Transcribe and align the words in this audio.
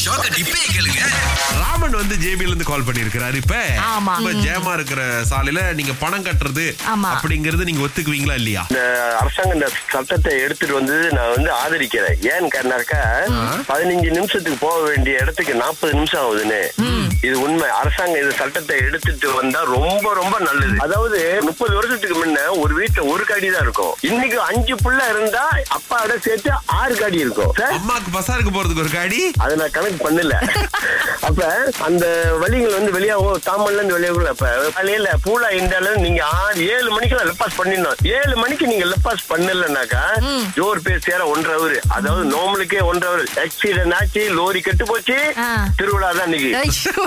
ஷாக்க 0.00 0.26
டிப்பே 0.34 0.60
கேளுங்க. 0.66 1.00
ராமன் 1.60 1.96
வந்து 1.98 2.14
ஜேபில 2.16 2.48
இருந்து 2.48 2.64
கால் 2.64 2.84
பண்ணிருக்கிறாரு 2.84 3.34
இப்ப 3.34 3.56
ஆமா. 3.88 4.12
இப்ப 4.18 4.32
ஜேமா 4.44 4.72
இருக்கிற 4.72 5.00
சாலையில 5.30 5.62
நீங்க 5.74 5.92
பணம் 5.94 6.24
கட்டுறது 6.24 6.64
ஆமா. 6.92 7.08
அப்படிங்கறது 7.14 7.66
நீங்க 7.68 7.82
ஒத்துக்குவீங்களா 7.86 8.34
இல்லையா? 8.34 8.62
இந்த 8.70 8.82
அரசாங்கம் 9.20 9.56
இந்த 9.56 9.68
சட்டத்தை 9.92 10.32
எடுத்துட்டு 10.44 10.74
வந்து 10.74 10.96
நான் 11.12 11.32
வந்து 11.34 11.50
ஆதரிக்கிறேன். 11.60 12.18
ஏன்னு 12.32 12.50
கேட்டாக்கா 12.56 13.00
பதினஞ்சு 13.70 14.10
நிமிஷத்துக்கு 14.10 14.58
போக 14.58 14.78
வேண்டிய 14.88 15.22
இடத்துக்கு 15.22 15.54
நாற்பது 15.54 15.94
நிமிஷம் 15.94 16.22
ஆகுதுன்னு. 16.24 16.62
இது 17.26 17.34
உண்மை. 17.44 17.68
அரசாங்கம் 17.80 18.22
இந்த 18.22 18.34
சட்டத்தை 18.40 18.76
எடுத்துட்டு 18.86 19.28
வந்தா 19.38 19.60
ரொம்ப 19.74 20.06
ரொம்ப 20.20 20.36
நல்லது. 20.46 20.76
அதாவது 20.84 21.18
முப்பது 21.48 21.72
வருஷத்துக்கு 21.78 22.16
முன்ன 22.20 22.44
ஒரு 22.62 22.72
வீட்டுல 22.78 23.02
ஒரு 23.12 23.24
காடி 23.30 23.48
தான் 23.54 23.64
இருக்கும். 23.66 23.92
இன்னைக்கு 24.10 24.38
அஞ்சு 24.50 24.74
புள்ள 24.84 25.00
இருந்தா 25.14 25.42
அப்பாவோட 25.76 26.14
சேர்த்து 26.26 26.50
ஆறு 26.80 26.94
காடி 27.00 27.18
இருக்கும். 27.24 27.52
அம்மாக்கு 27.78 28.10
பசாருக்கு 28.16 28.52
போறதுக்கு 28.56 28.84
ஒரு 28.84 28.92
காடி? 28.96 29.20
அதை 29.44 29.52
நான் 29.62 29.76
கணக்கு 29.76 30.00
பண்ணல. 30.06 30.36
அப்ப 31.28 31.40
அந்த 31.86 32.04
வழிகள் 32.42 32.76
வந்து 32.76 32.92
வெளியாகும் 32.96 33.42
தாமல்ல 33.48 33.78
இருந்து 33.78 33.96
வெளியாகும் 33.96 34.30
அப்ப 34.32 34.46
காலையில 34.76 35.08
பூலா 35.24 35.48
அளவு 35.80 36.04
நீங்க 36.06 36.22
ஆறு 36.38 36.60
ஏழு 36.74 36.88
மணிக்கு 36.94 37.18
லெப்பாஸ் 37.20 37.58
பண்ணிடணும். 37.58 37.98
ஏழு 38.18 38.34
மணிக்கு 38.42 38.70
நீங்க 38.72 38.86
லெப்பாஸ் 38.92 39.28
பண்ணலனாக்கா 39.32 40.02
ஜோர் 40.58 40.82
பேர் 40.86 41.04
சேர 41.06 41.20
ஒன்றரை 41.32 41.54
ஹவர் 41.58 41.76
அதாவது 41.96 42.24
நோமலுக்கே 42.34 42.80
ஒன்றரை 42.90 43.10
ஹவர் 43.12 43.30
ஆக்சிடென்ட் 43.44 43.96
ஆச்சு 43.98 44.22
லோரி 44.38 44.62
கெட்டு 44.68 44.86
போச்சு. 44.92 45.18
திருவிழா 45.80 46.10
தான் 46.18 46.28
இன்னைக்கு. 46.30 46.52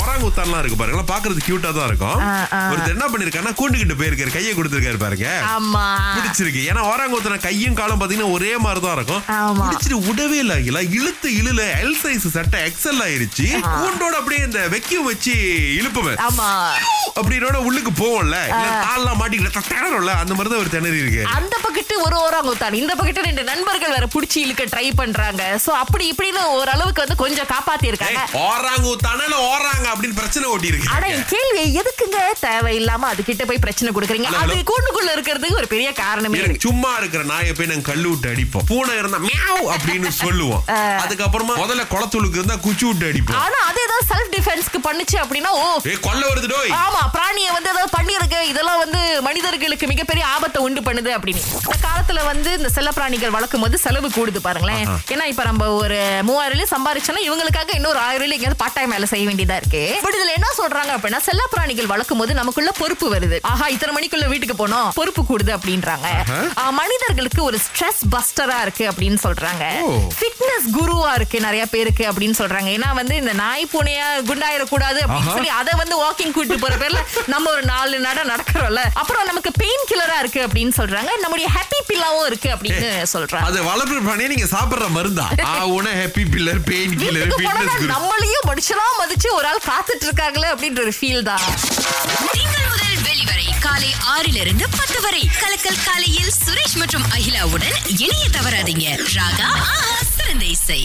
ஒராங்குத்தான்லாம் 0.00 0.60
இருக்கு 0.62 0.78
பாருங்க. 0.80 1.02
பாக்குறது 1.12 1.40
கியூட்டா 1.46 1.70
தான் 1.78 1.88
இருக்கும். 1.90 2.18
ஒருத்தர் 2.70 2.94
என்ன 2.96 3.06
பண்ணிருக்காருன்னா 3.12 3.54
கூண்டுகிட்டு 3.60 3.98
போயிருக்காரு 4.00 4.34
கையை 4.36 4.52
கொடுத்திருக்காரு 4.58 5.00
பாருங்க. 5.04 5.28
பிடிச்சிருக்கு. 6.16 6.62
ஏன்னா 6.70 6.82
ஒராங்குத்தன 6.92 7.40
கையும் 7.46 7.78
காலம் 7.80 8.00
பாத்தீங்கன்னா 8.02 8.34
ஒரே 8.36 8.52
மாதிரி 8.64 8.82
தான் 8.86 8.96
இருக்கும். 8.98 9.22
பிடிச்சிட்டு 9.60 9.98
விடவே 10.08 10.38
இல்ல 10.44 10.82
இழுத்து 10.98 11.28
இழுல 11.40 11.62
எல் 11.82 11.98
சைஸ் 12.02 12.26
சட்டை 12.36 12.60
எக்ஸல் 12.68 13.02
ஆயிருச்சு. 13.06 13.46
கூண்டோட 13.78 14.14
அப்படியே 14.20 14.42
இந்த 14.48 14.60
வெக்கியம் 14.74 15.08
வச்சு 15.10 15.34
இழுப்புவேன். 15.80 16.20
அப்படின்னோட 17.18 17.56
உள்ளுக்கு 17.68 17.94
போவோம்ல. 18.02 18.38
தாள்லாம் 18.86 19.18
மாட்டிக்கிட்டு 19.20 19.68
திணறும்ல 19.72 20.12
அந்த 20.22 20.32
மாதிரி 20.36 20.50
தான் 20.52 20.62
ஒரு 20.64 20.72
திணறி 20.76 21.02
இருக்கு 21.02 21.22
அந்த 21.38 21.54
பக்கத்து 21.66 21.94
ஒரு 22.06 22.16
ஓராங்குத்தான் 22.24 22.78
இந்த 22.82 22.92
பக்கத்து 22.98 23.26
ரெண்டு 23.28 23.42
நண்பர்கள் 23.50 23.94
வேற 23.96 24.06
புடிச்சு 24.14 24.38
இழுக்க 24.44 24.62
ட்ரை 24.72 24.86
பண்றாங்க. 25.00 25.42
சோ 25.64 25.70
அப்படி 25.82 26.04
இப்படின்னு 26.12 26.42
ஓரளவுக்கு 26.58 27.04
வந்து 27.04 27.20
கொஞ்சம் 27.22 27.50
காப்பாத்தி 27.54 27.86
இருக்காங்க 27.90 28.22
ஓராங்குத்தான 28.48 29.28
ஓடுறாங்க 29.84 29.94
அப்படின்னு 29.94 30.18
பிரச்சனை 30.20 30.44
ஓட்டி 30.48 30.68
ஆனா 30.88 31.06
இருக்கு 31.06 31.14
என் 31.14 31.28
கேள்வி 31.32 31.62
எதுக்குங்க 31.80 32.18
தேவையில்லாம 32.44 33.08
அது 33.12 33.22
கிட்ட 33.22 33.42
போய் 33.44 33.62
பிரச்சனை 33.64 33.88
கொடுக்குறீங்க? 33.94 34.28
அது. 34.42 34.56
கூண்டுக்குள்ள 34.70 35.10
இருக்கிறதுக்கு 35.16 35.58
ஒரு 35.62 35.68
பெரிய 35.74 35.88
காரணமே 36.00 36.40
சும்மா 36.64 36.90
இருக்கிற 37.00 37.22
நாயை 37.24 37.52
போய் 37.52 37.70
நாங்க 37.70 37.86
கல்லு 37.90 38.08
விட்டு 38.10 38.28
அடிப்போம். 38.32 38.66
பூனை 38.70 38.94
இருந்தா 39.00 39.20
மியாவ் 39.26 39.66
அப்படின்னு 39.74 40.10
சொல்லுவோம். 40.20 40.62
அதுக்கப்புறமா 41.04 41.54
முதல்ல 41.62 41.84
குளத்துளுக்கு 41.92 42.38
இருந்தா 42.40 42.56
குச்சி 42.66 42.84
விட்டு 42.88 43.08
அடிப்போம். 43.10 43.40
ஆனா 43.44 43.58
அது 43.68 43.80
ஏதாவது 43.86 44.06
செல்ஃப் 44.12 44.32
டிஃபென்ஸ்க்கு 44.36 44.80
பண்ணுச்சு 44.88 45.16
அப்படின்னா 45.24 45.52
ஓ. 45.60 45.66
கொல்ல 46.06 46.22
வருது 46.30 46.50
டோய். 46.54 46.72
ஆமா 46.82 47.02
பிராணியை 47.16 47.50
வந்து 47.56 47.70
ஏதாவது 47.72 47.92
பண்ணிருக்கு 47.96 48.40
இதெல்லாம் 48.52 48.80
வந்து 48.84 49.00
மனிதர்களுக்கு 49.28 49.86
மிகப்பெரிய 49.86 50.24
ஆபத்தை 50.34 50.60
உண்டு 50.66 50.80
பண்ணுது 50.80 51.12
அப்படின்னு. 51.16 51.42
இந்த 51.58 51.78
காலத்துல 51.86 52.22
வந்து 52.24 52.50
இந்த 52.58 52.68
செல்ல 52.68 52.90
பிராணிகள் 52.92 53.34
வளர்க்கும் 53.36 53.60
போது 53.60 53.76
செலவு 53.78 54.08
கூடுது 54.10 54.40
பாருங்களேன். 54.40 54.84
ஏன்னா 55.14 55.26
இப்ப 55.32 55.44
நம்ம 55.44 55.68
ஒரு 55.82 55.98
மூவாயிரம் 56.28 56.52
ரூபாய் 56.54 56.72
சம்பாரிச்சோம்னா 56.74 57.24
இவங்களுக்காக 57.28 57.70
இன்னொரு 57.74 57.98
ஆயிரம் 57.98 58.22
ரூபாய் 58.22 58.36
எங்கேயாவது 58.36 58.60
பார்ட் 58.62 58.76
டைம் 58.76 58.94
வேலை 58.94 59.06
செய்ய 59.06 59.24
வேண்டியதா 59.28 59.58
இருக்கு. 59.64 59.82
பட் 60.04 60.16
இதுல 60.18 60.32
என்ன 60.38 60.48
சொல்றாங்க 60.60 60.90
அப்படின்னா 60.96 61.20
செல்ல 61.26 61.42
பிராணிகள் 61.52 61.90
வளர்க்கும் 61.92 62.20
போது 62.22 62.32
நமக்குள்ள 62.40 62.70
பொறுப்பு 62.80 63.06
வருது. 63.14 63.36
ஆஹா 63.50 63.66
இத்தனை 63.74 63.92
மணிக்குள்ள 63.96 64.26
வீட்டுக்கு 64.32 64.56
போனோம் 64.60 64.88
பொறுப்பு 64.98 65.22
கூடுது 65.28 65.52
அப்படின்றாங்க. 65.56 66.08
மனிதர்களுக்கு 66.80 67.40
ஒரு 67.48 67.58
ஸ்ட்ரெஸ் 67.66 68.02
பஸ்டரா 68.14 68.58
இருக்கு 68.66 68.84
அப்படின்னு 68.90 69.18
சொல்றாங்க. 69.26 69.64
ஃபிட்னஸ் 70.18 70.68
குருவா 70.76 71.10
இருக்கு 71.18 71.38
நிறைய 71.46 71.64
பேருக்கு 71.74 72.04
அப்படின்னு 72.10 72.36
சொல்றாங்க. 72.40 72.68
ஏன்னா 72.76 72.90
வந்து 73.00 73.14
இந்த 73.22 73.32
நாய் 73.42 73.70
பூனையா 73.74 74.08
குண்டாயிடக்கூடாது 74.30 75.00
அப்படின்னு. 75.04 75.34
சொல்லி 75.36 75.52
அதை 75.60 75.72
வந்து 75.82 75.96
வாக்கிங் 76.02 76.34
கூட்டு 76.36 76.58
போற 76.64 76.74
பேர்ல 76.82 77.02
நம்ம 77.34 77.50
ஒரு 77.54 77.64
நாலு 77.72 77.98
நட 78.06 78.20
நடக்கிறோம்ல. 78.32 78.82
அப்புறம் 79.02 79.28
நமக்கு 79.30 79.52
பெயின் 79.62 79.86
கில்லரா 79.90 80.18
இருக்கு 80.24 80.42
அப்படின்னு 80.46 80.74
சொல்றாங்க. 80.80 81.10
நம்முடைய 81.24 81.48
ஹாப்பி 81.56 81.80
பில்லாவும் 81.90 82.28
இருக்கு 82.30 82.50
அப்படின்னு 82.56 82.90
சொல்றாங்க. 83.14 83.48
அது 83.50 83.60
வளர்ப்பு 83.70 84.02
பிராணியை 84.08 84.30
நீங்க 84.34 84.48
சாப்பிடுற 84.56 84.88
மருந்தா? 84.98 85.26
ஆ 85.50 85.52
உன 85.76 85.94
ஹாப்பி 86.00 86.24
பில்லர் 86.34 86.62
பெயின் 86.70 86.96
கில்லர் 87.02 87.32
நம்மளையும் 87.94 88.46
மனுஷனா 88.50 88.86
மதிச்சு 89.00 89.28
ஒரு 89.38 89.46
நாள் 89.54 89.68
காத்துட்டு 89.72 90.06
இருக்காங்களே 90.06 90.48
அப்படின்ற 90.52 90.80
ஒரு 90.80 90.92
ஃபீல் 91.00 91.22
தான். 91.22 91.44
திங்கள் 92.32 92.68
முதல் 92.70 92.98
வெளிவரை 93.08 93.46
காலை 93.60 93.90
ஆறிலிருந்து 94.14 94.64
பத்து 94.76 95.00
வரை. 95.00 95.22
கலக்கல் 95.42 95.82
காலையில் 95.84 96.32
சுரேஷ் 96.44 96.76
மற்றும் 96.76 97.06
அகிலாவுடன் 97.16 97.76
இணைய 97.98 98.24
தவறாதீங்க. 98.36 98.86
ராகா 99.16 99.50
சிறந்த 100.16 100.44
இசை. 100.44 100.82